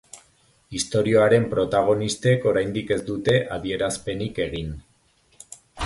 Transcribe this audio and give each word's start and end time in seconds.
Istorioaren 0.79 1.45
protagonistek 1.51 2.49
oraindik 2.53 2.95
ez 2.99 2.99
dute 3.13 3.39
adierazpenik 3.59 4.45
egin. 4.49 4.77